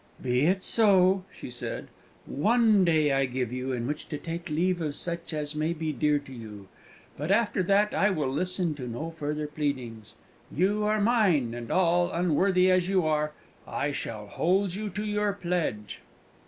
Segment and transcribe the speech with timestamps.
[0.19, 1.87] "Be it so," she said.
[2.25, 5.93] "One day I give you in which to take leave of such as may be
[5.93, 6.69] dear to you;
[7.19, 10.15] but, after that, I will listen to no further pleadings.
[10.51, 13.33] You are mine, and, all unworthy as you are,
[13.67, 16.01] I shall hold you to your pledge!"